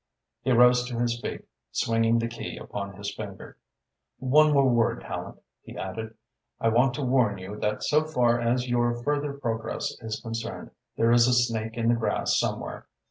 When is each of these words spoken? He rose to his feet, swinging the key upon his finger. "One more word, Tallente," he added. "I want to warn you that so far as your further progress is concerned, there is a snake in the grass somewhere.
He 0.41 0.51
rose 0.51 0.87
to 0.87 0.97
his 0.97 1.21
feet, 1.21 1.45
swinging 1.71 2.17
the 2.17 2.27
key 2.27 2.57
upon 2.57 2.95
his 2.95 3.13
finger. 3.13 3.57
"One 4.17 4.51
more 4.51 4.67
word, 4.67 5.01
Tallente," 5.03 5.37
he 5.61 5.77
added. 5.77 6.15
"I 6.59 6.69
want 6.69 6.95
to 6.95 7.03
warn 7.03 7.37
you 7.37 7.55
that 7.57 7.83
so 7.83 8.05
far 8.05 8.39
as 8.39 8.67
your 8.67 8.95
further 9.03 9.31
progress 9.33 9.95
is 10.01 10.19
concerned, 10.19 10.71
there 10.97 11.11
is 11.11 11.27
a 11.27 11.33
snake 11.33 11.77
in 11.77 11.87
the 11.89 11.93
grass 11.93 12.39
somewhere. 12.39 12.87